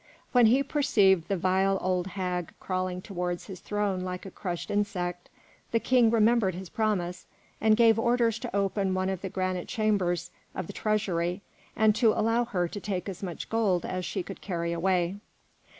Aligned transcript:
When 0.31 0.47
he 0.47 0.63
perceived 0.63 1.27
the 1.27 1.37
vile 1.37 1.77
old 1.79 2.07
hag 2.07 2.55
crawling 2.59 3.03
towards 3.03 3.45
his 3.45 3.59
throne 3.59 3.99
like 4.01 4.25
a 4.25 4.31
crushed 4.31 4.71
insect, 4.71 5.29
the 5.71 5.79
King 5.79 6.09
remembered 6.09 6.55
his 6.55 6.69
promise 6.69 7.27
and 7.61 7.77
gave 7.77 7.99
orders 7.99 8.39
to 8.39 8.55
open 8.55 8.95
one 8.95 9.09
of 9.11 9.21
the 9.21 9.29
granite 9.29 9.67
chambers 9.67 10.31
of 10.55 10.65
the 10.65 10.73
treasury, 10.73 11.43
and 11.75 11.93
to 11.97 12.13
allow 12.13 12.45
her 12.45 12.67
to 12.67 12.79
take 12.79 13.07
as 13.07 13.21
much 13.21 13.47
gold 13.47 13.85
as 13.85 14.03
she 14.03 14.23
could 14.23 14.41
carry 14.41 14.73
away. 14.73 15.17